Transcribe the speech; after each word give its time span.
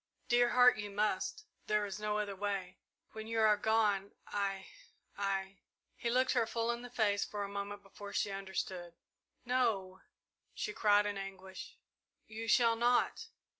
"Dear 0.29 0.49
Heart, 0.49 0.79
you 0.79 0.89
must 0.89 1.45
there 1.67 1.85
is 1.85 1.99
no 1.99 2.17
other 2.17 2.35
way. 2.35 2.79
When 3.11 3.27
you 3.27 3.39
are 3.39 3.55
gone 3.55 4.15
I 4.25 4.65
I" 5.15 5.59
He 6.01 6.09
looked 6.09 6.31
her 6.31 6.47
full 6.47 6.71
in 6.71 6.81
the 6.81 6.89
face 6.89 7.23
for 7.23 7.43
a 7.43 7.47
moment 7.47 7.83
before 7.83 8.11
she 8.11 8.31
understood. 8.31 8.95
"No!" 9.45 10.01
she 10.55 10.73
cried 10.73 11.05
in 11.05 11.19
anguish; 11.19 11.77
"you 12.25 12.47
shall 12.47 12.75
not!" 12.75 13.27